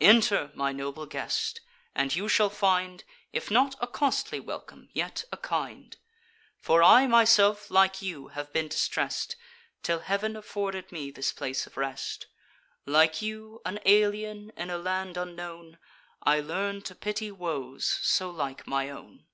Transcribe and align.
Enter, 0.00 0.50
my 0.54 0.72
noble 0.72 1.04
guest, 1.04 1.60
and 1.94 2.16
you 2.16 2.26
shall 2.26 2.48
find, 2.48 3.04
If 3.34 3.50
not 3.50 3.74
a 3.82 3.86
costly 3.86 4.40
welcome, 4.40 4.88
yet 4.94 5.26
a 5.30 5.36
kind: 5.36 5.94
For 6.58 6.82
I 6.82 7.06
myself, 7.06 7.70
like 7.70 8.00
you, 8.00 8.28
have 8.28 8.50
been 8.50 8.68
distress'd, 8.68 9.36
Till 9.82 9.98
Heav'n 9.98 10.36
afforded 10.36 10.90
me 10.90 11.10
this 11.10 11.32
place 11.34 11.66
of 11.66 11.76
rest; 11.76 12.28
Like 12.86 13.20
you, 13.20 13.60
an 13.66 13.78
alien 13.84 14.52
in 14.56 14.70
a 14.70 14.78
land 14.78 15.18
unknown, 15.18 15.76
I 16.22 16.40
learn 16.40 16.80
to 16.80 16.94
pity 16.94 17.30
woes 17.30 17.98
so 18.00 18.30
like 18.30 18.66
my 18.66 18.88
own." 18.88 19.26